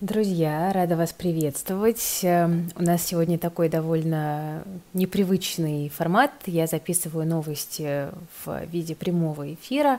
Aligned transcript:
Друзья, 0.00 0.72
рада 0.72 0.94
вас 0.94 1.12
приветствовать. 1.12 2.20
Эм, 2.22 2.70
у 2.76 2.84
нас 2.84 3.02
сегодня 3.02 3.36
такой 3.36 3.68
довольно 3.68 4.62
непривычный 4.94 5.88
формат. 5.88 6.30
Я 6.46 6.68
записываю 6.68 7.26
новости 7.26 8.06
в 8.44 8.64
виде 8.66 8.94
прямого 8.94 9.52
эфира. 9.54 9.98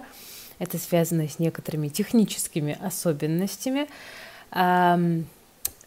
Это 0.58 0.78
связано 0.78 1.28
с 1.28 1.38
некоторыми 1.38 1.90
техническими 1.90 2.78
особенностями. 2.82 3.90
Эм, 4.52 5.26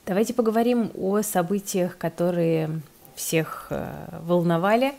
давайте 0.05 0.35
поговорим 0.35 0.91
о 0.95 1.23
событиях, 1.23 1.97
которые 1.97 2.83
всех 3.15 3.69
э, 3.71 4.19
волновали. 4.25 4.93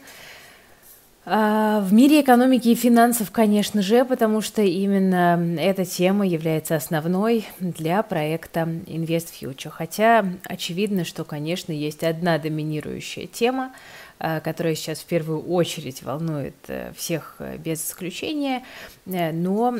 А, 1.25 1.79
в 1.79 1.93
мире 1.93 2.19
экономики 2.19 2.67
и 2.67 2.75
финансов, 2.75 3.31
конечно 3.31 3.81
же, 3.81 4.03
потому 4.03 4.41
что 4.41 4.61
именно 4.61 5.55
эта 5.57 5.85
тема 5.85 6.27
является 6.27 6.75
основной 6.75 7.45
для 7.59 8.03
проекта 8.03 8.61
Invest 8.61 9.29
Future. 9.39 9.69
Хотя 9.69 10.25
очевидно, 10.43 11.05
что, 11.05 11.23
конечно, 11.23 11.71
есть 11.71 12.03
одна 12.03 12.37
доминирующая 12.39 13.27
тема, 13.27 13.71
а, 14.19 14.41
которая 14.41 14.75
сейчас 14.75 14.99
в 14.99 15.05
первую 15.05 15.41
очередь 15.43 16.03
волнует 16.03 16.55
э, 16.67 16.91
всех 16.93 17.37
э, 17.39 17.57
без 17.57 17.89
исключения, 17.89 18.63
э, 19.05 19.31
но 19.31 19.71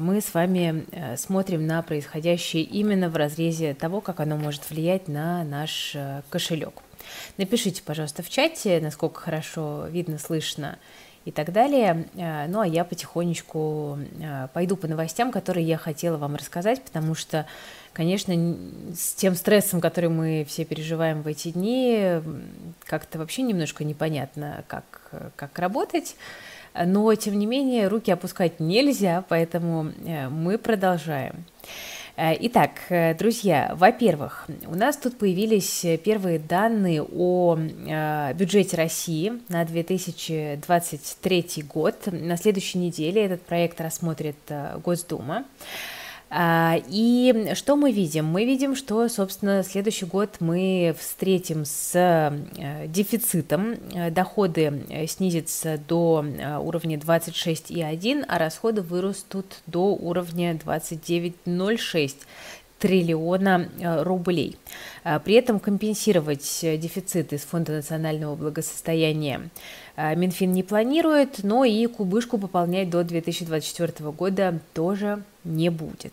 мы 0.00 0.20
с 0.20 0.34
вами 0.34 0.84
смотрим 1.16 1.66
на 1.66 1.82
происходящее 1.82 2.62
именно 2.62 3.08
в 3.08 3.16
разрезе 3.16 3.74
того, 3.74 4.00
как 4.00 4.20
оно 4.20 4.36
может 4.36 4.68
влиять 4.70 5.08
на 5.08 5.44
наш 5.44 5.96
кошелек. 6.30 6.82
Напишите, 7.36 7.82
пожалуйста, 7.82 8.22
в 8.22 8.30
чате, 8.30 8.80
насколько 8.80 9.20
хорошо 9.20 9.86
видно, 9.88 10.18
слышно 10.18 10.78
и 11.24 11.30
так 11.30 11.52
далее. 11.52 12.08
Э, 12.14 12.46
ну, 12.48 12.60
а 12.60 12.66
я 12.66 12.84
потихонечку 12.84 13.98
э, 14.20 14.48
пойду 14.54 14.76
по 14.76 14.86
новостям, 14.86 15.30
которые 15.30 15.66
я 15.66 15.76
хотела 15.76 16.16
вам 16.16 16.36
рассказать, 16.36 16.82
потому 16.82 17.14
что, 17.14 17.46
конечно, 17.92 18.34
с 18.96 19.12
тем 19.14 19.34
стрессом, 19.34 19.80
который 19.80 20.08
мы 20.08 20.46
все 20.48 20.64
переживаем 20.64 21.22
в 21.22 21.26
эти 21.26 21.50
дни, 21.50 22.20
как-то 22.84 23.18
вообще 23.18 23.42
немножко 23.42 23.84
непонятно, 23.84 24.64
как, 24.68 25.12
как 25.36 25.58
работать. 25.58 26.16
Но, 26.74 27.14
тем 27.14 27.38
не 27.38 27.46
менее, 27.46 27.88
руки 27.88 28.10
опускать 28.10 28.60
нельзя, 28.60 29.24
поэтому 29.28 29.92
э, 30.06 30.28
мы 30.28 30.58
продолжаем. 30.58 31.44
Э, 32.20 32.36
итак, 32.40 32.80
э, 32.88 33.14
друзья, 33.14 33.76
во-первых, 33.76 34.48
у 34.66 34.74
нас 34.74 34.96
тут 34.96 35.16
появились 35.18 35.86
первые 36.02 36.40
данные 36.40 37.00
о 37.00 37.56
э, 37.56 38.34
бюджете 38.34 38.76
России 38.76 39.34
на 39.48 39.64
2023 39.64 41.62
год. 41.72 41.94
На 42.10 42.36
следующей 42.36 42.78
неделе 42.78 43.24
этот 43.24 43.42
проект 43.42 43.80
рассмотрит 43.80 44.34
Госдума. 44.82 45.44
А, 46.30 46.78
и 46.88 47.52
что 47.54 47.76
мы 47.76 47.90
видим? 47.90 48.26
Мы 48.26 48.44
видим, 48.44 48.76
что, 48.76 49.08
собственно, 49.08 49.62
следующий 49.62 50.04
год 50.04 50.36
мы 50.40 50.94
встретим 50.98 51.64
с 51.64 51.92
э, 51.94 52.86
дефицитом. 52.86 53.76
Э, 53.94 54.10
доходы 54.10 54.84
э, 54.90 55.06
снизятся 55.06 55.78
до 55.88 56.24
уровня 56.60 56.98
26,1, 56.98 58.24
а 58.28 58.38
расходы 58.38 58.82
вырастут 58.82 59.60
до 59.66 59.94
уровня 59.94 60.52
29,06 60.54 62.16
триллиона 62.78 63.68
рублей. 64.02 64.56
А, 65.04 65.18
при 65.18 65.34
этом 65.34 65.60
компенсировать 65.60 66.58
дефицит 66.62 67.32
из 67.32 67.42
Фонда 67.42 67.72
национального 67.72 68.36
благосостояния 68.36 69.50
Минфин 69.96 70.52
не 70.52 70.62
планирует, 70.62 71.42
но 71.42 71.64
и 71.64 71.86
кубышку 71.86 72.38
пополнять 72.38 72.88
до 72.88 73.02
2024 73.02 74.10
года 74.12 74.60
тоже 74.72 75.22
не 75.42 75.70
будет. 75.70 76.12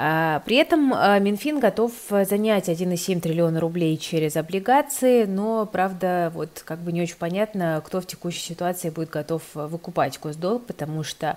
А, 0.00 0.42
при 0.44 0.56
этом 0.56 0.94
а, 0.94 1.18
Минфин 1.18 1.58
готов 1.58 1.92
занять 2.08 2.68
1,7 2.68 3.20
триллиона 3.20 3.58
рублей 3.58 3.96
через 3.96 4.36
облигации, 4.36 5.24
но, 5.24 5.66
правда, 5.66 6.30
вот 6.34 6.62
как 6.64 6.78
бы 6.78 6.92
не 6.92 7.02
очень 7.02 7.16
понятно, 7.16 7.82
кто 7.84 8.00
в 8.00 8.06
текущей 8.06 8.40
ситуации 8.40 8.90
будет 8.90 9.10
готов 9.10 9.42
выкупать 9.54 10.20
госдолг, 10.20 10.66
потому 10.66 11.02
что 11.02 11.36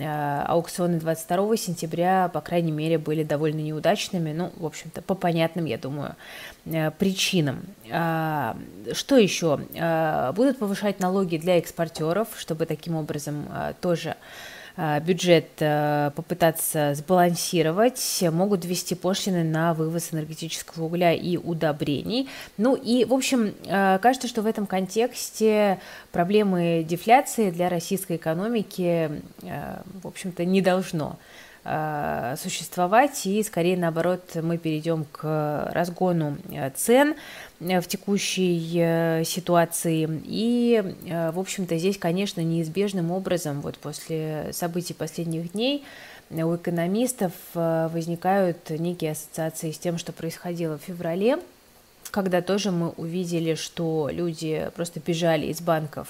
а, 0.00 0.44
аукционы 0.46 1.00
22 1.00 1.56
сентября, 1.56 2.30
по 2.32 2.40
крайней 2.40 2.72
мере, 2.72 2.98
были 2.98 3.24
довольно 3.24 3.60
неудачными, 3.60 4.32
ну, 4.32 4.52
в 4.56 4.66
общем-то, 4.66 5.02
по 5.02 5.16
понятным, 5.16 5.64
я 5.64 5.78
думаю, 5.78 6.14
причинам. 6.98 7.62
Что 7.86 9.16
еще? 9.16 9.60
Будут 10.34 10.58
повышать 10.58 11.00
налоги 11.00 11.36
для 11.38 11.58
экспортеров, 11.58 12.28
чтобы 12.36 12.66
таким 12.66 12.94
образом 12.94 13.46
тоже 13.80 14.10
Э, 14.10 14.14
бюджет 15.00 15.48
э, 15.58 16.12
попытаться 16.14 16.94
сбалансировать, 16.94 18.24
могут 18.30 18.64
ввести 18.64 18.94
пошлины 18.94 19.42
на 19.42 19.74
вывоз 19.74 20.12
энергетического 20.12 20.84
угля 20.84 21.12
и 21.12 21.36
удобрений. 21.36 22.28
Ну 22.58 22.76
и, 22.76 23.04
в 23.04 23.12
общем, 23.12 23.54
э, 23.66 23.98
кажется, 24.00 24.28
что 24.28 24.42
в 24.42 24.46
этом 24.46 24.66
контексте 24.66 25.80
проблемы 26.12 26.86
дефляции 26.88 27.50
для 27.50 27.68
российской 27.68 28.16
экономики, 28.16 29.10
в 29.42 30.06
общем-то, 30.06 30.44
не 30.44 30.62
должно 30.62 31.18
Э, 31.18 31.47
существовать, 32.38 33.26
и 33.26 33.42
скорее 33.42 33.76
наоборот 33.76 34.36
мы 34.42 34.58
перейдем 34.58 35.04
к 35.04 35.70
разгону 35.72 36.38
э, 36.50 36.70
цен 36.70 37.14
э, 37.60 37.80
в 37.80 37.86
текущей 37.86 39.24
ситуации. 39.24 40.08
И, 40.24 40.82
в 41.04 41.38
общем-то, 41.38 41.76
здесь, 41.76 41.98
конечно, 41.98 42.40
неизбежным 42.40 43.10
образом, 43.10 43.60
вот 43.60 43.78
после 43.78 44.50
событий 44.52 44.94
последних 44.94 45.52
дней, 45.52 45.84
у 46.30 46.56
экономистов 46.56 47.32
возникают 47.54 48.68
некие 48.68 49.12
ассоциации 49.12 49.70
с 49.70 49.78
тем, 49.78 49.96
что 49.96 50.12
происходило 50.12 50.78
в 50.78 50.82
феврале, 50.82 51.38
когда 52.10 52.42
тоже 52.42 52.70
мы 52.70 52.90
увидели, 52.90 53.54
что 53.54 54.10
люди 54.12 54.70
просто 54.76 55.00
бежали 55.00 55.46
из 55.46 55.62
банков, 55.62 56.08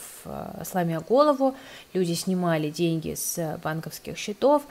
сломя 0.65 1.01
голову, 1.01 1.55
люди 1.93 2.15
снимали 2.15 2.71
деньги 2.71 3.15
с 3.15 3.59
банковских 3.63 4.19
счетов, 4.19 4.65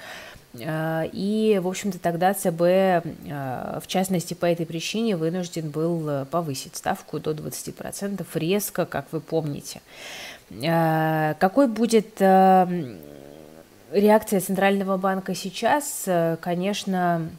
Э, 0.46 0.46
и, 0.61 1.59
в 1.61 1.67
общем-то, 1.67 1.99
тогда 1.99 2.33
ЦБ, 2.33 2.61
э, 2.61 3.01
в 3.81 3.87
частности, 3.87 4.33
по 4.33 4.45
этой 4.45 4.65
причине 4.65 5.15
вынужден 5.15 5.69
был 5.69 6.09
э, 6.09 6.25
повысить 6.25 6.75
ставку 6.75 7.19
до 7.19 7.31
20% 7.31 8.25
резко, 8.33 8.85
как 8.85 9.05
вы 9.11 9.19
помните. 9.19 9.81
Какой 10.49 11.67
будет 11.67 12.21
реакция 12.21 14.39
Центрального 14.39 14.95
банка 14.95 15.35
сейчас? 15.35 16.07
Конечно, 16.39 17.29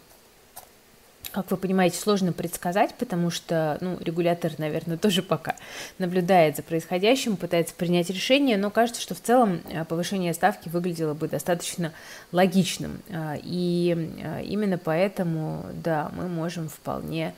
как 1.32 1.50
вы 1.50 1.56
понимаете, 1.56 1.98
сложно 1.98 2.32
предсказать, 2.32 2.94
потому 2.94 3.30
что 3.30 3.78
ну, 3.80 3.98
регулятор, 4.00 4.52
наверное, 4.58 4.96
тоже 4.98 5.22
пока 5.22 5.56
наблюдает 5.98 6.56
за 6.56 6.62
происходящим, 6.62 7.36
пытается 7.36 7.74
принять 7.74 8.10
решение, 8.10 8.56
но 8.56 8.70
кажется, 8.70 9.00
что 9.00 9.14
в 9.14 9.20
целом 9.20 9.60
э, 9.70 9.84
повышение 9.84 10.34
ставки 10.34 10.68
выглядело 10.68 11.14
бы 11.14 11.28
достаточно 11.28 11.92
логичным. 12.32 13.00
А, 13.10 13.36
и 13.42 14.14
э, 14.22 14.44
именно 14.44 14.78
поэтому, 14.78 15.64
да, 15.72 16.10
мы 16.16 16.28
можем 16.28 16.68
вполне 16.68 17.34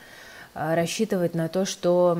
э, 0.55 0.75
рассчитывать 0.75 1.35
на 1.35 1.49
то, 1.49 1.65
что 1.65 2.19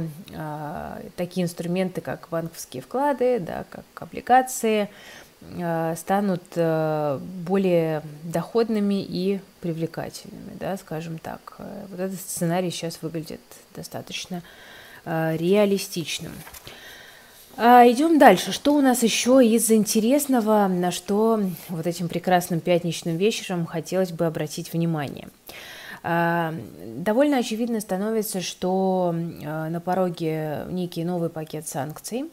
такие 1.17 1.45
инструменты, 1.45 2.01
как 2.01 2.29
банковские 2.31 2.83
вклады, 2.83 3.39
да, 3.41 3.65
как 3.71 3.85
облигации, 3.97 4.83
Э, 4.83 5.30
станут 5.97 6.43
э, 6.55 7.19
более 7.47 8.03
доходными 8.23 9.03
и 9.03 9.41
привлекательными, 9.61 10.57
да, 10.59 10.77
скажем 10.77 11.19
так. 11.19 11.57
Э, 11.59 11.87
вот 11.91 11.99
этот 11.99 12.21
сценарий 12.21 12.71
сейчас 12.71 12.99
выглядит 13.03 13.41
достаточно 13.75 14.43
реалистичным. 15.07 16.33
А, 17.57 17.89
идем 17.89 18.19
дальше. 18.19 18.53
Что 18.53 18.75
у 18.75 18.83
нас 18.83 19.03
еще 19.03 19.45
из 19.45 19.71
интересного, 19.71 20.69
на 20.69 20.91
что 20.91 21.41
вот 21.71 21.87
этим 21.87 22.09
прекрасным 22.09 22.61
пятничным 22.61 23.17
вечером 23.17 23.65
хотелось 23.65 24.13
бы 24.13 24.27
обратить 24.27 24.75
внимание? 24.75 25.29
Довольно 26.03 27.39
очевидно 27.39 27.81
становится, 27.81 28.43
что 28.43 29.15
на 29.15 29.81
пороге 29.81 30.67
некий 30.69 31.03
новый 31.05 31.31
пакет 31.31 31.67
санкций. 31.67 32.27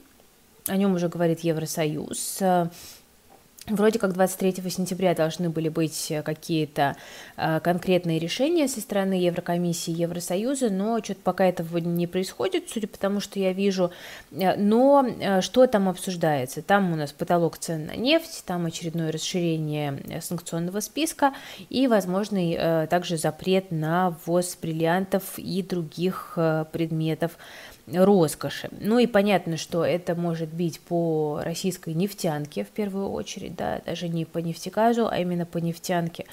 О 0.68 0.76
нем 0.76 0.96
уже 0.96 1.08
говорит 1.08 1.40
Евросоюз. 1.42 2.40
Вроде 3.70 4.00
как 4.00 4.14
23 4.14 4.70
сентября 4.70 5.14
должны 5.14 5.50
были 5.50 5.68
быть 5.68 6.10
э, 6.10 6.24
какие-то 6.24 6.96
э, 7.36 7.60
конкретные 7.60 8.18
решения 8.18 8.66
со 8.70 8.80
стороны 8.80 9.16
Еврокомиссии 9.16 9.92
Евросоюза, 9.92 10.70
но 10.70 11.04
что-то 11.04 11.20
пока 11.22 11.44
этого 11.44 11.80
не 11.80 12.08
происходит, 12.08 12.70
судя 12.70 12.88
по 12.88 12.98
тому, 12.98 13.20
что 13.20 13.40
я 13.40 13.52
вижу. 13.52 13.92
Э, 14.32 14.56
но 14.56 15.06
что 15.42 15.68
там 15.68 15.90
обсуждается? 15.90 16.62
Там 16.62 16.94
у 16.94 16.96
нас 16.96 17.12
потолок 17.12 17.58
цен 17.58 17.88
на 17.88 17.98
нефть, 17.98 18.44
там 18.46 18.68
очередное 18.68 19.12
расширение 19.12 20.22
санкционного 20.22 20.80
списка 20.80 21.34
и 21.70 21.88
возможный 21.88 22.88
также 22.88 23.18
запрет 23.18 23.72
на 23.72 24.16
ввоз 24.26 24.58
бриллиантов 24.62 25.38
и 25.38 25.62
других 25.62 26.38
предметов 26.72 27.38
роскоши. 27.92 28.70
Ну 28.80 29.00
и 29.00 29.08
понятно, 29.08 29.58
что 29.58 29.86
это 29.86 30.14
может 30.16 30.50
бить 30.50 30.80
по 30.82 31.42
российской 31.44 31.94
нефтянке 31.94 32.64
в 32.64 32.68
первую 32.68 33.10
очередь, 33.12 33.56
да, 33.56 33.82
даже 33.86 34.10
не 34.10 34.26
по 34.26 34.40
нефтегазу, 34.40 35.08
а 35.08 35.18
именно 35.20 35.46
по 35.46 35.60
нефтянке. 35.60 36.26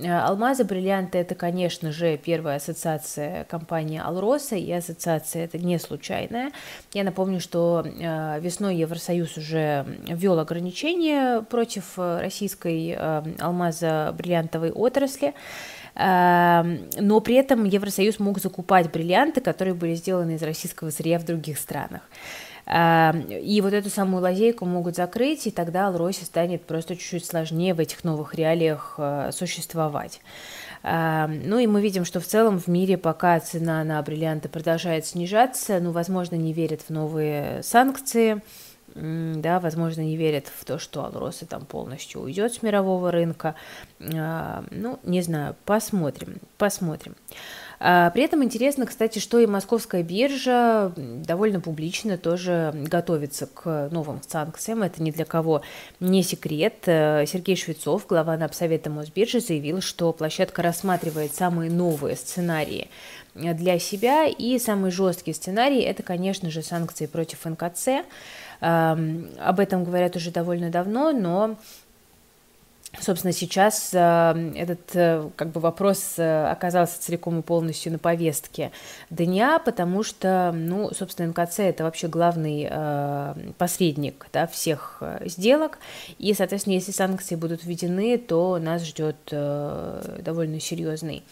Алмазы, 0.00 0.64
бриллианты– 0.64 1.18
это, 1.20 1.34
конечно 1.34 1.90
же, 1.90 2.16
первая 2.16 2.56
ассоциация 2.56 3.44
компании 3.44 4.00
Алроса, 4.02 4.56
и 4.56 4.70
ассоциация 4.70 5.44
это 5.44 5.58
не 5.58 5.78
случайная. 5.78 6.52
Я 6.92 7.04
напомню, 7.04 7.40
что 7.40 7.84
весной 8.40 8.76
Евросоюз 8.76 9.36
уже 9.36 9.84
ввел 10.08 10.38
ограничения 10.38 11.42
против 11.42 11.98
российской 11.98 12.94
алмазо-бриллиантовой 12.94 14.70
отрасли. 14.70 15.34
Эм, 15.94 16.88
но 16.96 17.20
при 17.20 17.34
этом 17.36 17.64
Евросоюз 17.64 18.18
мог 18.18 18.38
закупать 18.38 18.90
бриллианты, 18.90 19.40
которые 19.40 19.74
были 19.74 19.94
сделаны 19.94 20.36
из 20.36 20.42
российского 20.42 20.90
сырья 20.90 21.18
в 21.18 21.24
других 21.24 21.58
странах. 21.58 22.02
Эм, 22.66 23.22
и 23.30 23.60
вот 23.60 23.72
эту 23.72 23.90
самую 23.90 24.22
лазейку 24.22 24.64
могут 24.64 24.96
закрыть, 24.96 25.46
и 25.46 25.50
тогда 25.50 25.88
Алросе 25.88 26.24
станет 26.24 26.64
просто 26.64 26.94
чуть-чуть 26.94 27.26
сложнее 27.26 27.74
в 27.74 27.80
этих 27.80 28.04
новых 28.04 28.34
реалиях 28.34 28.94
э, 28.98 29.30
существовать. 29.32 30.20
Эм, 30.82 31.42
ну 31.48 31.58
и 31.58 31.66
мы 31.66 31.82
видим, 31.82 32.04
что 32.04 32.20
в 32.20 32.26
целом 32.26 32.60
в 32.60 32.68
мире 32.68 32.96
пока 32.96 33.40
цена 33.40 33.82
на 33.84 34.00
бриллианты 34.02 34.48
продолжает 34.48 35.06
снижаться, 35.06 35.80
ну, 35.80 35.90
возможно, 35.90 36.36
не 36.36 36.52
верят 36.52 36.82
в 36.82 36.90
новые 36.90 37.62
санкции, 37.62 38.40
да, 38.94 39.60
возможно, 39.60 40.00
не 40.02 40.16
верят 40.16 40.46
в 40.48 40.64
то, 40.64 40.78
что 40.78 41.04
Алроса 41.04 41.46
там 41.46 41.64
полностью 41.64 42.22
уйдет 42.22 42.54
с 42.54 42.62
мирового 42.62 43.10
рынка. 43.10 43.54
А, 44.00 44.64
ну, 44.70 44.98
не 45.04 45.22
знаю, 45.22 45.56
посмотрим, 45.64 46.38
посмотрим. 46.58 47.14
А, 47.82 48.10
при 48.10 48.24
этом 48.24 48.44
интересно, 48.44 48.84
кстати, 48.84 49.18
что 49.18 49.38
и 49.38 49.46
московская 49.46 50.02
биржа 50.02 50.92
довольно 50.96 51.60
публично 51.60 52.18
тоже 52.18 52.72
готовится 52.74 53.46
к 53.46 53.88
новым 53.90 54.20
санкциям. 54.26 54.82
Это 54.82 55.02
ни 55.02 55.10
для 55.10 55.24
кого 55.24 55.62
не 55.98 56.22
секрет. 56.22 56.82
Э, 56.84 57.24
Сергей 57.26 57.56
Швецов, 57.56 58.06
глава 58.06 58.36
Напсовета 58.36 58.90
Мосбиржи, 58.90 59.40
заявил, 59.40 59.80
что 59.80 60.12
площадка 60.12 60.60
рассматривает 60.60 61.34
самые 61.34 61.70
новые 61.70 62.16
сценарии 62.16 62.90
для 63.34 63.78
себя. 63.78 64.26
И 64.26 64.58
самый 64.58 64.90
жесткий 64.90 65.32
сценарий– 65.32 65.80
это, 65.80 66.02
конечно 66.02 66.50
же, 66.50 66.62
санкции 66.62 67.06
против 67.06 67.46
НКЦ. 67.46 68.04
Об 68.60 69.60
этом 69.60 69.84
говорят 69.84 70.16
уже 70.16 70.30
довольно 70.30 70.70
давно, 70.70 71.12
но 71.12 71.56
Собственно, 72.98 73.32
сейчас 73.32 73.90
э, 73.92 74.52
этот 74.56 74.80
э, 74.94 75.30
как 75.36 75.50
бы 75.50 75.60
вопрос 75.60 76.14
э, 76.18 76.50
оказался 76.50 77.00
целиком 77.00 77.38
и 77.38 77.42
полностью 77.42 77.92
на 77.92 77.98
повестке 77.98 78.72
дня, 79.10 79.60
потому 79.60 80.02
что, 80.02 80.50
ну, 80.52 80.92
собственно, 80.92 81.28
НКЦ 81.28 81.60
это 81.60 81.84
вообще 81.84 82.08
главный 82.08 82.68
посредник 83.58 84.26
да, 84.32 84.48
всех 84.48 85.02
сделок, 85.24 85.78
и, 86.18 86.34
соответственно, 86.34 86.74
если 86.74 86.90
санкции 86.90 87.36
будут 87.36 87.64
введены, 87.64 88.18
то 88.18 88.58
нас 88.58 88.84
ждет 88.84 89.16
довольно 89.30 90.58
серьезный 90.58 91.22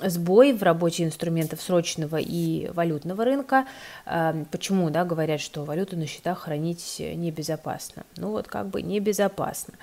сбой 0.00 0.52
в 0.52 0.62
работе 0.62 1.04
инструментов 1.04 1.60
срочного 1.60 2.16
и 2.16 2.68
валютного 2.72 3.24
рынка. 3.24 3.66
Эм, 4.06 4.44
почему, 4.44 4.90
да, 4.90 5.04
говорят, 5.04 5.40
что 5.40 5.64
валюту 5.64 5.96
на 5.96 6.06
счетах 6.06 6.40
хранить 6.40 6.96
небезопасно? 6.98 8.04
Ну 8.16 8.30
вот 8.30 8.48
как 8.48 8.68
бы 8.68 8.82
небезопасно. 8.82 9.74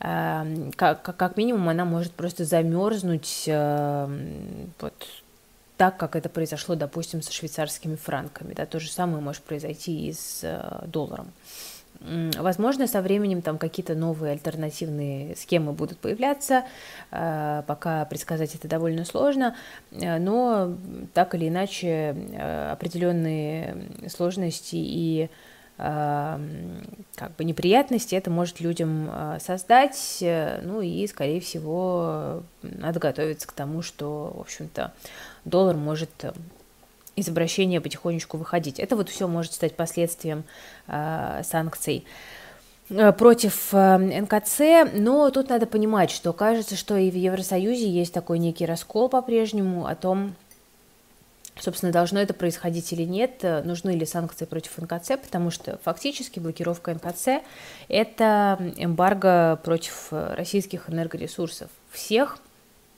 Эм, 0.00 0.72
как, 0.72 1.02
как 1.02 1.36
минимум 1.36 1.68
она 1.68 1.84
может 1.84 2.12
просто 2.12 2.44
замерзнуть 2.44 3.44
эм, 3.46 4.72
вот 4.80 4.94
так, 5.76 5.96
как 5.96 6.16
это 6.16 6.28
произошло, 6.28 6.74
допустим, 6.74 7.22
со 7.22 7.32
швейцарскими 7.32 7.96
франками. 7.96 8.54
Да, 8.54 8.66
то 8.66 8.78
же 8.78 8.90
самое 8.90 9.22
может 9.22 9.42
произойти 9.42 10.08
и 10.08 10.12
с 10.12 10.44
долларом. 10.86 11.32
Возможно, 12.00 12.88
со 12.88 13.00
временем 13.00 13.42
там 13.42 13.58
какие-то 13.58 13.94
новые 13.94 14.32
альтернативные 14.32 15.36
схемы 15.36 15.72
будут 15.72 15.98
появляться, 15.98 16.64
э, 17.12 17.62
пока 17.66 18.04
предсказать 18.06 18.54
это 18.56 18.66
довольно 18.66 19.04
сложно, 19.04 19.54
э, 19.92 20.18
но 20.18 20.76
так 21.14 21.34
или 21.36 21.48
иначе 21.48 21.88
э, 21.88 22.72
определенные 22.72 23.88
сложности 24.08 24.76
и 24.76 25.28
как 25.78 26.38
бы 27.38 27.44
неприятности 27.44 28.14
это 28.14 28.30
может 28.30 28.60
людям 28.60 29.10
создать, 29.40 30.18
ну 30.20 30.80
и, 30.80 31.04
скорее 31.08 31.40
всего, 31.40 32.42
надо 32.62 33.00
готовиться 33.00 33.48
к 33.48 33.52
тому, 33.52 33.82
что, 33.82 34.32
в 34.36 34.40
общем-то, 34.42 34.92
доллар 35.44 35.76
может 35.76 36.10
из 37.16 37.28
обращения 37.28 37.80
потихонечку 37.80 38.36
выходить. 38.36 38.78
Это 38.78 38.96
вот 38.96 39.08
все 39.08 39.28
может 39.28 39.52
стать 39.52 39.74
последствием 39.74 40.44
э, 40.86 41.42
санкций 41.44 42.04
э, 42.88 43.12
против 43.12 43.68
э, 43.72 44.20
НКЦ, 44.22 44.92
но 44.94 45.30
тут 45.30 45.50
надо 45.50 45.66
понимать, 45.66 46.10
что 46.10 46.32
кажется, 46.32 46.76
что 46.76 46.96
и 46.96 47.10
в 47.10 47.14
Евросоюзе 47.14 47.88
есть 47.88 48.14
такой 48.14 48.38
некий 48.38 48.66
раскол 48.66 49.08
по-прежнему 49.08 49.86
о 49.86 49.94
том, 49.94 50.34
собственно, 51.58 51.92
должно 51.92 52.20
это 52.20 52.32
происходить 52.32 52.92
или 52.92 53.02
нет, 53.02 53.40
э, 53.42 53.62
нужны 53.62 53.90
ли 53.90 54.06
санкции 54.06 54.46
против 54.46 54.78
НКЦ, 54.78 55.18
потому 55.22 55.50
что 55.50 55.78
фактически 55.84 56.38
блокировка 56.38 56.94
НКЦ– 56.94 57.44
это 57.88 58.58
эмбарго 58.76 59.60
против 59.62 60.08
российских 60.10 60.88
энергоресурсов 60.88 61.68
всех– 61.90 62.38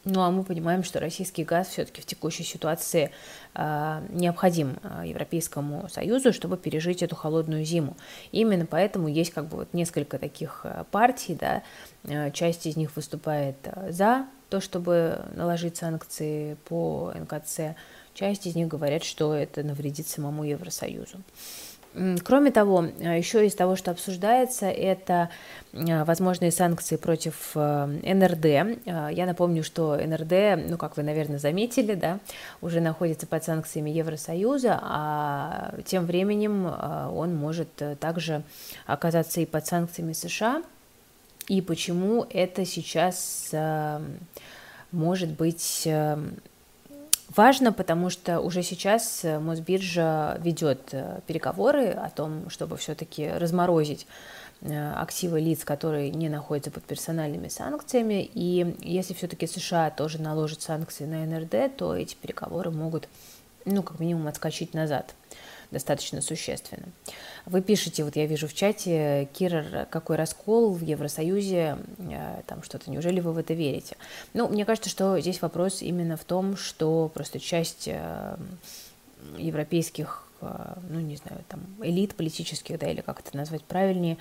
ну 0.04 0.20
а 0.20 0.30
мы 0.30 0.44
понимаем, 0.44 0.84
что 0.84 1.00
российский 1.00 1.44
газ 1.44 1.68
все-таки 1.68 2.00
в 2.00 2.06
текущей 2.06 2.44
ситуации 2.44 3.10
э, 3.54 4.02
необходим 4.10 4.76
э, 4.82 5.04
Европейскому 5.06 5.88
Союзу, 5.88 6.32
чтобы 6.32 6.56
пережить 6.56 7.02
эту 7.02 7.16
холодную 7.16 7.64
зиму. 7.64 7.96
И 8.32 8.40
именно 8.40 8.66
поэтому 8.66 9.08
есть 9.08 9.32
как 9.32 9.48
бы 9.48 9.58
вот 9.58 9.72
несколько 9.72 10.18
таких 10.18 10.60
э, 10.64 10.84
партий, 10.90 11.34
да, 11.34 11.62
э, 12.04 12.30
часть 12.32 12.66
из 12.66 12.76
них 12.76 12.94
выступает 12.96 13.56
за 13.88 14.26
то, 14.50 14.60
чтобы 14.60 15.24
наложить 15.34 15.76
санкции 15.78 16.56
по 16.66 17.12
НКЦ, 17.14 17.76
часть 18.12 18.46
из 18.46 18.54
них 18.54 18.68
говорят, 18.68 19.02
что 19.04 19.34
это 19.34 19.62
навредит 19.62 20.06
самому 20.06 20.44
Евросоюзу. 20.44 21.18
Кроме 22.24 22.50
того, 22.50 22.84
э, 22.84 23.18
еще 23.18 23.46
из 23.46 23.54
того, 23.54 23.76
что 23.76 23.92
обсуждается, 23.92 24.66
это 24.66 25.30
э, 25.72 26.02
возможные 26.02 26.50
санкции 26.50 26.96
против 26.96 27.52
э, 27.54 27.86
НРД. 27.86 28.80
Я 29.12 29.26
напомню, 29.26 29.62
что 29.62 29.96
НРД, 29.96 30.68
ну, 30.68 30.76
как 30.76 30.96
вы, 30.96 31.04
наверное, 31.04 31.38
заметили, 31.38 31.94
да, 31.94 32.18
уже 32.60 32.80
находится 32.80 33.28
под 33.28 33.44
санкциями 33.44 33.90
Евросоюза, 33.90 34.80
а 34.82 35.74
тем 35.84 36.06
временем 36.06 36.66
он 36.66 37.36
может 37.36 37.70
также 38.00 38.42
оказаться 38.86 39.40
и 39.40 39.46
под 39.46 39.66
санкциями 39.66 40.14
США. 40.14 40.62
И 41.46 41.60
почему 41.60 42.26
это 42.30 42.64
сейчас 42.64 43.52
может 44.90 45.30
быть 45.30 45.86
Важно, 47.28 47.72
потому 47.72 48.10
что 48.10 48.40
уже 48.40 48.62
сейчас 48.62 49.24
э, 49.24 49.38
Мосбиржа 49.38 50.38
ведет 50.42 50.90
э, 50.92 51.20
переговоры 51.26 51.88
о 51.88 52.10
том, 52.10 52.50
чтобы 52.50 52.76
все-таки 52.76 53.28
разморозить 53.28 54.06
э, 54.60 54.92
активы 54.92 55.40
лиц, 55.40 55.64
которые 55.64 56.10
не 56.10 56.28
находятся 56.28 56.70
под 56.70 56.84
персональными 56.84 57.48
санкциями. 57.48 58.28
И 58.34 58.76
если 58.82 59.14
все-таки 59.14 59.46
США 59.46 59.90
тоже 59.90 60.20
наложат 60.20 60.62
санкции 60.62 61.06
на 61.06 61.24
НРД, 61.24 61.76
то 61.76 61.96
эти 61.96 62.14
переговоры 62.14 62.70
могут, 62.70 63.08
ну, 63.64 63.82
как 63.82 64.00
минимум, 64.00 64.28
отскочить 64.28 64.74
назад 64.74 65.14
достаточно 65.70 66.22
существенно. 66.22 66.86
Вы 67.46 67.60
пишете, 67.60 68.04
вот 68.04 68.16
я 68.16 68.26
вижу 68.26 68.48
в 68.48 68.54
чате, 68.54 69.28
Кирер, 69.34 69.86
какой 69.90 70.16
раскол 70.16 70.72
в 70.72 70.82
Евросоюзе, 70.82 71.78
э, 71.98 72.42
там 72.46 72.62
что-то, 72.62 72.90
неужели 72.90 73.20
вы 73.20 73.32
в 73.32 73.38
это 73.38 73.54
верите? 73.54 73.96
Ну, 74.32 74.48
мне 74.48 74.64
кажется, 74.64 74.88
что 74.88 75.18
здесь 75.20 75.42
вопрос 75.42 75.82
именно 75.82 76.16
в 76.16 76.24
том, 76.24 76.56
что 76.56 77.10
просто 77.12 77.40
часть 77.40 77.88
э, 77.88 78.36
европейских 79.36 80.28
э, 80.40 80.74
ну, 80.88 81.00
не 81.00 81.16
знаю, 81.16 81.44
там, 81.48 81.60
элит 81.82 82.14
политических, 82.14 82.78
да, 82.78 82.90
или 82.90 83.00
как 83.00 83.20
это 83.20 83.36
назвать 83.36 83.64
правильнее, 83.64 84.16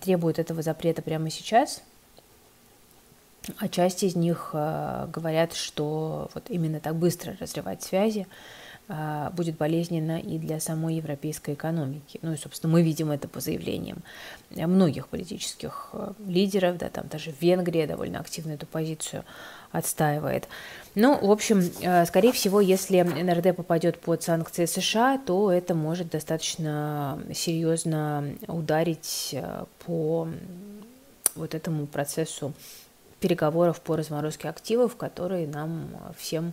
требуют 0.00 0.38
этого 0.38 0.62
запрета 0.62 1.02
прямо 1.02 1.30
сейчас, 1.30 1.82
а 3.58 3.68
часть 3.68 4.02
из 4.02 4.16
них 4.16 4.50
говорят, 4.52 5.54
что 5.54 6.30
вот 6.34 6.50
именно 6.50 6.80
так 6.80 6.96
быстро 6.96 7.36
разрывать 7.40 7.82
связи 7.82 8.26
а, 8.90 9.30
будет 9.30 9.58
болезненно 9.58 10.18
и 10.18 10.38
для 10.38 10.60
самой 10.60 10.94
европейской 10.94 11.52
экономики. 11.52 12.18
Ну 12.22 12.32
и, 12.32 12.38
собственно, 12.38 12.72
мы 12.72 12.82
видим 12.82 13.10
это 13.10 13.28
по 13.28 13.38
заявлениям 13.38 14.02
многих 14.48 15.08
политических 15.08 15.90
э, 15.92 16.12
лидеров, 16.26 16.78
да, 16.78 16.88
там 16.88 17.06
даже 17.06 17.34
Венгрия 17.38 17.86
довольно 17.86 18.18
активно 18.18 18.52
эту 18.52 18.64
позицию 18.64 19.26
отстаивает. 19.72 20.48
Ну, 20.94 21.18
в 21.18 21.30
общем, 21.30 21.70
э, 21.82 22.06
скорее 22.06 22.32
всего, 22.32 22.62
если 22.62 23.02
НРД 23.02 23.54
попадет 23.54 24.00
под 24.00 24.22
санкции 24.22 24.64
США, 24.64 25.18
то 25.18 25.52
это 25.52 25.74
может 25.74 26.08
достаточно 26.08 27.22
серьезно 27.34 28.36
ударить 28.46 29.30
э, 29.32 29.66
по 29.84 30.28
вот 31.34 31.54
этому 31.54 31.86
процессу 31.86 32.54
переговоров 33.20 33.80
по 33.80 33.96
разморозке 33.96 34.48
активов, 34.48 34.96
которые 34.96 35.46
нам 35.46 35.88
всем 36.16 36.52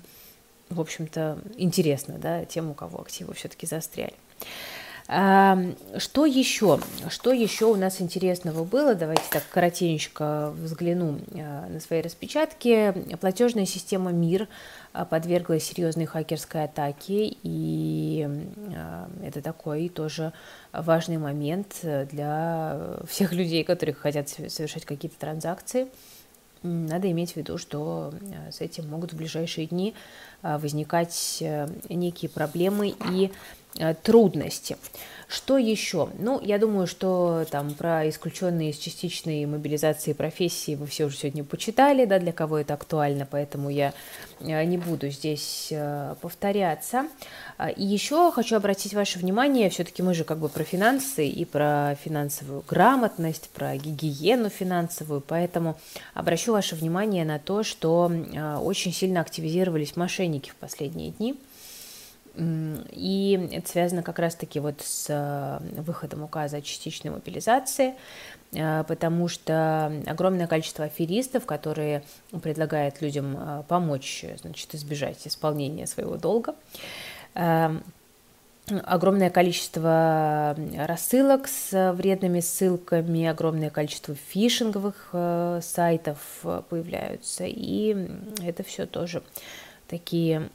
в 0.70 0.82
общем-то, 0.82 1.38
интересно, 1.58 2.18
да, 2.18 2.46
тем, 2.46 2.72
у 2.72 2.74
кого 2.74 3.02
активы 3.02 3.34
все-таки 3.34 3.68
застряли. 3.68 4.14
Что 5.08 6.26
еще? 6.26 6.80
Что 7.10 7.32
еще 7.32 7.66
у 7.66 7.76
нас 7.76 8.02
интересного 8.02 8.64
было? 8.64 8.96
Давайте 8.96 9.22
так 9.30 9.44
коротенько 9.52 10.52
взгляну 10.60 11.20
а, 11.36 11.68
на 11.70 11.80
свои 11.80 12.02
распечатки. 12.02 12.92
Платежная 13.22 13.68
система 13.68 14.12
МИР 14.12 14.48
а, 14.94 15.06
подверглась 15.06 15.64
серьезной 15.64 16.08
хакерской 16.08 16.64
атаке, 16.64 17.36
и 17.44 18.28
это 19.24 19.44
такой 19.44 19.90
тоже 19.90 20.34
важный 20.74 21.20
момент 21.20 21.82
для 21.84 22.98
всех 23.08 23.32
людей, 23.32 23.64
которые 23.64 23.94
хотят 23.94 24.28
совершать 24.28 24.86
какие-то 24.86 25.20
транзакции. 25.20 25.88
Надо 26.66 27.12
иметь 27.12 27.34
в 27.34 27.36
виду, 27.38 27.58
что 27.58 28.14
с 28.52 28.62
этим 28.62 28.90
могут 28.90 29.14
в 29.14 29.18
ближайшие 29.18 29.68
дни 29.68 29.94
возникать 30.42 31.38
э, 31.42 31.68
некие 31.90 32.30
проблемы 32.30 32.96
и 33.12 33.32
Э, 33.32 33.65
трудности. 34.04 34.78
Что 35.28 35.58
еще? 35.58 36.10
Ну, 36.20 36.40
я 36.40 36.60
думаю, 36.60 36.86
что 36.86 37.46
там 37.50 37.74
про 37.74 38.08
исключенные 38.08 38.70
из 38.70 38.78
частичной 38.78 39.46
мобилизации 39.48 40.14
профессии 40.14 40.76
вы 40.76 40.86
все 40.86 41.06
уже 41.06 41.18
сегодня 41.18 41.44
почитали, 41.44 42.06
да, 42.06 42.20
для 42.20 42.32
кого 42.32 42.60
это 42.60 42.76
актуально, 42.76 43.28
поэтому 43.30 43.70
я 43.70 43.94
э, 44.40 44.64
не 44.66 44.78
буду 44.78 45.10
здесь 45.10 45.70
э, 45.72 46.16
повторяться. 46.22 47.08
И 47.76 47.84
еще 47.84 48.32
хочу 48.32 48.56
обратить 48.56 48.94
ваше 48.94 49.18
внимание, 49.18 49.70
все-таки 49.70 50.04
мы 50.04 50.14
же 50.14 50.26
как 50.26 50.38
бы 50.38 50.48
про 50.48 50.64
финансы 50.64 51.28
и 51.28 51.44
про 51.44 51.98
финансовую 52.04 52.64
грамотность, 52.68 53.50
про 53.50 53.76
гигиену 53.78 54.50
финансовую, 54.50 55.22
поэтому 55.22 55.78
обращу 56.14 56.52
ваше 56.52 56.76
внимание 56.76 57.26
на 57.26 57.40
то, 57.40 57.64
что 57.64 58.12
очень 58.62 58.94
сильно 58.94 59.22
активизировались 59.22 59.96
мошенники 59.96 60.52
в 60.52 60.56
последние 60.56 61.12
дни– 61.12 61.36
и 62.38 63.50
это 63.52 63.70
связано 63.70 64.04
как 64.04 64.20
раз-таки 64.20 64.60
вот 64.60 64.82
с 64.82 65.08
э, 65.10 65.82
выходом 65.82 66.24
указа 66.24 66.58
о 66.58 66.62
частичной 66.62 67.12
мобилизации, 67.12 67.96
э, 68.52 68.84
потому 68.88 69.30
что 69.30 69.92
огромное 70.06 70.48
количество 70.48 70.86
аферистов, 70.86 71.46
которые 71.46 72.04
предлагают 72.44 73.02
людям 73.02 73.38
э, 73.38 73.64
помочь 73.68 74.26
значит, 74.42 74.76
избежать 74.76 75.26
исполнения 75.26 75.88
своего 75.88 76.18
долга, 76.18 76.56
огромное 78.84 79.30
количество 79.30 80.58
рассылок 80.78 81.48
с 81.48 81.94
вредными 81.94 82.40
ссылками, 82.40 83.26
огромное 83.26 83.70
количество 83.70 84.16
фишинговых 84.16 85.14
сайтов 85.62 86.20
появляются, 86.70 87.44
и 87.46 88.10
это 88.42 88.64
все 88.64 88.86
тоже 88.86 89.22
такие 89.88 90.50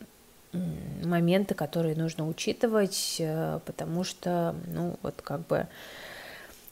моменты, 0.53 1.55
которые 1.55 1.97
нужно 1.97 2.27
учитывать, 2.27 3.17
э, 3.19 3.61
потому 3.65 4.05
что, 4.05 4.55
ну, 4.67 4.97
вот 5.03 5.15
как 5.23 5.47
бы 5.47 5.67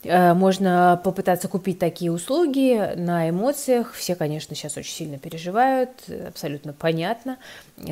э, 0.02 0.34
можно 0.34 1.00
попытаться 1.04 1.48
купить 1.48 1.78
такие 1.78 2.10
услуги 2.10 2.94
на 2.96 3.30
эмоциях. 3.30 3.94
Все, 3.94 4.16
конечно, 4.16 4.54
сейчас 4.56 4.76
очень 4.76 4.92
сильно 4.92 5.18
переживают, 5.18 5.90
абсолютно 6.26 6.72
понятно. 6.72 7.38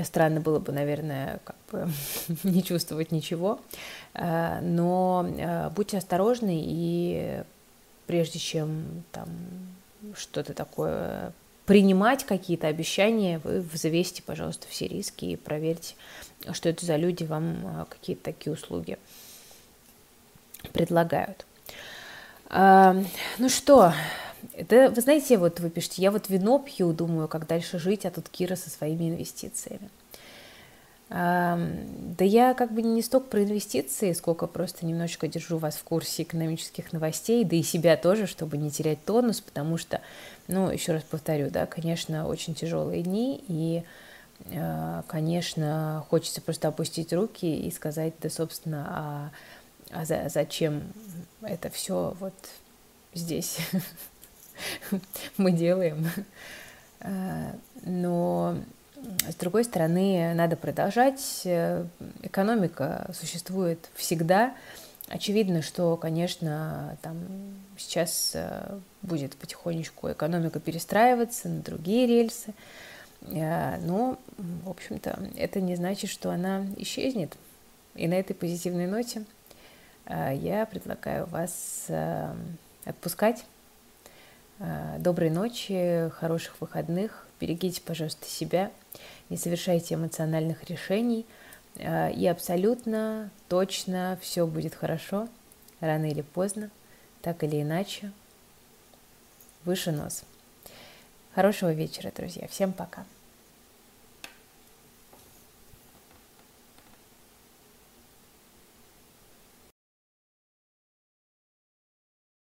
Странно 0.05 0.41
было 0.41 0.59
бы, 0.59 0.73
наверное, 0.73 1.41
как 1.45 1.57
бы 1.71 1.89
не 2.43 2.63
чувствовать 2.63 3.13
ничего. 3.13 3.61
Э, 4.15 4.61
но 4.61 5.71
будьте 5.75 5.99
осторожны 5.99 6.61
и 6.63 7.43
прежде 8.07 8.39
чем 8.39 9.05
там 9.13 9.29
что-то 10.15 10.55
такое 10.55 11.33
принимать 11.67 12.25
какие-то 12.25 12.69
обещания, 12.69 13.41
вы 13.43 13.61
взвесьте, 13.61 14.23
пожалуйста, 14.23 14.67
все 14.69 14.87
риски 14.87 15.27
и 15.27 15.37
проверьте, 15.37 15.95
что 16.53 16.69
это 16.69 16.87
за 16.87 16.97
люди 16.97 17.25
вам 17.25 17.57
а, 17.65 17.87
какие-то 17.87 18.23
такие 18.23 18.53
услуги 18.53 18.99
предлагают. 20.73 21.45
А, 22.49 22.97
ну 23.39 23.49
что, 23.49 23.93
это, 24.53 24.91
вы 24.95 25.01
знаете, 25.01 25.39
вот 25.39 25.59
вы 25.61 25.71
пишете, 25.71 26.03
я 26.03 26.11
вот 26.11 26.29
вино 26.29 26.59
пью, 26.61 26.93
думаю, 26.93 27.29
как 27.29 27.47
дальше 27.47 27.79
жить, 27.79 28.07
а 28.07 28.11
тут 28.11 28.29
Кира 28.29 28.55
со 28.55 28.71
своими 28.71 29.11
инвестициями. 29.11 29.91
Да 31.09 32.25
я 32.25 32.55
как 32.55 32.73
бы 32.73 32.83
не 32.83 33.01
столько 33.01 33.29
про 33.29 33.45
инвестиции, 33.45 34.13
сколько 34.13 34.49
просто 34.49 34.85
немножечко 34.85 35.29
держу 35.29 35.57
вас 35.59 35.77
в 35.77 35.85
курсе 35.85 36.25
экономических 36.25 36.93
новостей, 36.93 37.45
да 37.45 37.55
и 37.55 37.63
себя 37.63 37.97
тоже, 37.97 38.27
чтобы 38.27 38.57
не 38.57 38.73
терять 38.73 39.05
тонус, 39.05 39.41
потому 39.41 39.79
что, 39.79 40.01
ну, 40.49 40.69
еще 40.69 40.93
раз 40.93 41.05
повторю, 41.05 41.49
да, 41.51 41.67
конечно, 41.67 42.27
очень 42.27 42.57
тяжелые 42.57 43.03
дни, 43.03 43.45
и, 43.47 43.85
а, 44.53 45.05
конечно, 45.07 46.05
хочется 46.11 46.41
просто 46.41 46.69
опустить 46.69 47.13
руки 47.13 47.57
и 47.57 47.71
сказать, 47.71 48.15
да, 48.21 48.29
собственно, 48.29 48.87
а, 48.91 49.31
а 49.93 50.05
за, 50.05 50.29
зачем 50.29 50.83
это 51.41 51.71
все 51.71 52.17
вот 52.19 52.35
здесь 53.15 53.59
мы 55.37 55.53
делаем. 55.53 56.11
А, 57.01 57.55
но 57.85 58.57
с 59.29 59.35
другой 59.37 59.65
стороны, 59.65 60.35
надо 60.35 60.57
продолжать. 60.57 61.43
Экономика 62.23 63.11
существует 63.13 63.91
всегда. 63.95 64.55
Очевидно, 65.09 65.63
что, 65.63 65.97
конечно, 65.97 66.99
там 67.01 67.17
сейчас 67.77 68.33
э, 68.35 68.79
будет 69.03 69.37
потихонечку 69.37 70.11
экономика 70.11 70.59
перестраиваться 70.59 71.49
на 71.49 71.61
другие 71.61 72.09
рельсы. 72.09 72.55
Э, 73.23 73.79
но, 73.79 74.19
в 74.37 74.69
общем-то, 74.69 75.31
это 75.37 75.61
не 75.61 75.77
значит, 75.77 76.11
что 76.11 76.31
она 76.31 76.67
исчезнет. 76.77 77.37
И 77.95 78.09
на 78.09 78.15
этой 78.15 78.35
позитивной 78.35 78.89
ноте 78.89 79.25
э, 80.07 80.33
я 80.35 80.67
предлагаю 80.67 81.27
вас 81.27 81.89
отпускать. 82.85 83.45
Доброй 84.99 85.29
ночи, 85.29 86.11
хороших 86.19 86.61
выходных. 86.61 87.26
Берегите, 87.41 87.81
пожалуйста, 87.83 88.27
себя 88.27 88.71
не 89.29 89.37
совершайте 89.37 89.95
эмоциональных 89.95 90.65
решений, 90.71 91.27
э, 91.77 92.13
и 92.13 92.27
абсолютно 92.27 93.31
точно 93.49 94.19
все 94.23 94.47
будет 94.47 94.75
хорошо, 94.75 95.29
рано 95.81 96.09
или 96.11 96.23
поздно, 96.23 96.71
так 97.23 97.43
или 97.45 97.63
иначе, 97.63 98.13
выше 99.65 99.93
нос. 99.93 100.23
Хорошего 101.35 101.73
вечера, 101.73 102.11
друзья. 102.15 102.49
Всем 102.49 102.73
пока. 102.73 103.05